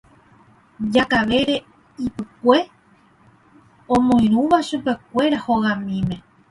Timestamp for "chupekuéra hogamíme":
4.67-6.15